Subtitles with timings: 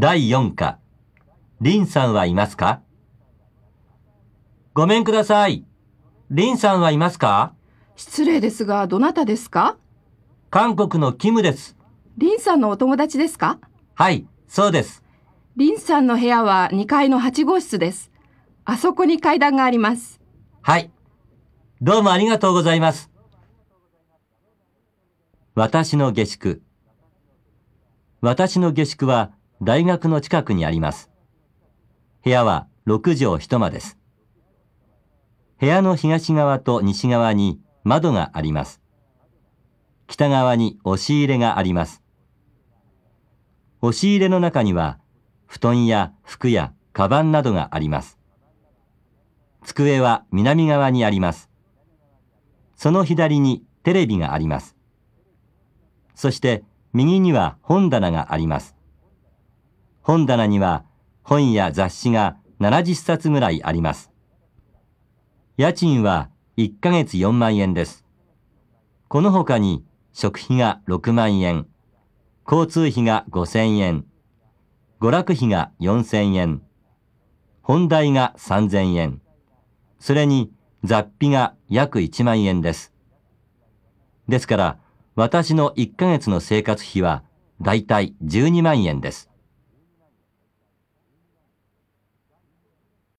[0.00, 0.78] 第4課。
[1.60, 2.82] リンさんはいますか？
[4.72, 5.64] ごめんください。
[6.30, 7.52] リンさんはいますか？
[7.96, 9.76] 失礼ですが、どなたですか？
[10.50, 11.76] 韓国のキムです。
[12.16, 13.58] リンさんのお友達ですか？
[13.96, 15.02] はい、そうです。
[15.56, 18.12] リンさんの部屋は2階の8号室です。
[18.64, 20.20] あそこに階段があります。
[20.62, 20.92] はい。
[21.80, 23.10] どうもありがとうございます。
[25.56, 26.62] 私の下宿。
[28.20, 31.10] 私の下宿は大学の近くにあります。
[32.22, 33.98] 部屋は6畳一間です。
[35.58, 38.80] 部屋の東側と西側に窓があります。
[40.06, 42.04] 北側に押し入れがあります。
[43.82, 45.00] 押し入れの中には
[45.46, 48.16] 布団や服やカバンなどがあります。
[49.64, 51.50] 机は南側にあります。
[52.76, 54.76] その左にテレビがあります。
[56.14, 56.62] そして
[56.92, 58.77] 右には本棚があります。
[60.08, 60.86] 本棚には
[61.22, 64.10] 本や雑誌が70冊ぐらいあります。
[65.58, 68.06] 家賃は1ヶ月4万円です。
[69.08, 71.66] この他に食費が6万円、
[72.50, 74.06] 交通費が5千円、
[75.02, 76.62] 娯楽費が4千円、
[77.60, 79.20] 本代が3千円、
[79.98, 80.50] それに
[80.84, 82.94] 雑費が約1万円です。
[84.26, 84.78] ですから、
[85.16, 87.24] 私の1ヶ月の生活費は
[87.60, 89.28] だいたい12万円です。